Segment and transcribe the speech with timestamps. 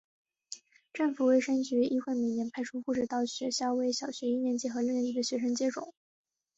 [0.93, 5.93] 政府卫生局亦会每年派出护士到学校为小学一年级和六年级的学生接种。